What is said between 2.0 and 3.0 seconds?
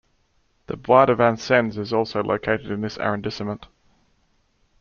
located in this